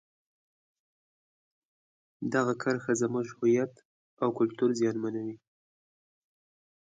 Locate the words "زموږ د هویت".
3.01-3.73